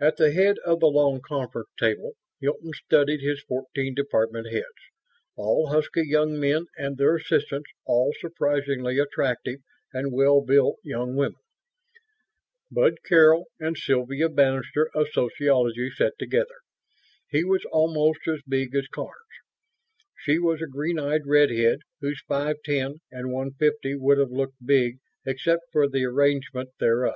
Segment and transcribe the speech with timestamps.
[0.00, 4.64] At the head of the long conference table, Hilton studied his fourteen department heads,
[5.36, 9.60] all husky young men, and their assistants, all surprisingly attractive
[9.92, 11.38] and well built young women.
[12.72, 16.58] Bud Carroll and Sylvia Bannister of Sociology sat together.
[17.28, 19.14] He was almost as big as Karns;
[20.18, 24.66] she was a green eyed redhead whose five ten and one fifty would have looked
[24.66, 27.14] big except for the arrangement thereof.